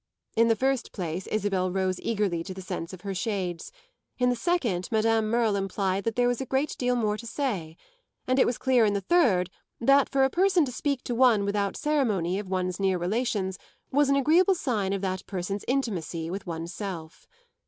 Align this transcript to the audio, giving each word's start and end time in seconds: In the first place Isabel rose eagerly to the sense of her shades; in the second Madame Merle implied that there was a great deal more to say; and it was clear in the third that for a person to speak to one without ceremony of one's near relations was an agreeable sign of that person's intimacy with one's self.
In 0.35 0.47
the 0.47 0.55
first 0.55 0.93
place 0.93 1.27
Isabel 1.27 1.69
rose 1.69 1.99
eagerly 2.01 2.43
to 2.45 2.55
the 2.55 2.61
sense 2.63 2.91
of 2.91 3.01
her 3.01 3.13
shades; 3.13 3.71
in 4.17 4.31
the 4.31 4.35
second 4.35 4.89
Madame 4.91 5.29
Merle 5.29 5.55
implied 5.55 6.05
that 6.05 6.15
there 6.15 6.27
was 6.27 6.41
a 6.41 6.45
great 6.47 6.75
deal 6.79 6.95
more 6.95 7.17
to 7.17 7.27
say; 7.27 7.77
and 8.25 8.39
it 8.39 8.47
was 8.47 8.57
clear 8.57 8.83
in 8.83 8.93
the 8.93 9.01
third 9.01 9.51
that 9.79 10.09
for 10.09 10.23
a 10.23 10.29
person 10.31 10.65
to 10.65 10.71
speak 10.71 11.03
to 11.03 11.13
one 11.13 11.45
without 11.45 11.77
ceremony 11.77 12.39
of 12.39 12.49
one's 12.49 12.79
near 12.79 12.97
relations 12.97 13.59
was 13.91 14.09
an 14.09 14.15
agreeable 14.15 14.55
sign 14.55 14.91
of 14.91 15.01
that 15.01 15.23
person's 15.27 15.63
intimacy 15.67 16.31
with 16.31 16.47
one's 16.47 16.73
self. 16.73 17.27